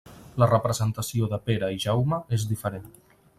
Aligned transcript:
La 0.43 0.45
representació 0.51 1.27
de 1.33 1.39
Pere 1.49 1.69
i 1.75 1.79
Jaume 1.85 2.21
és 2.39 2.47
diferent. 2.55 2.91